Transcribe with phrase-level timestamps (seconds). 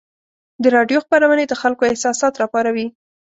[0.61, 2.87] د راډیو خپرونې د خلکو احساسات راپاروي.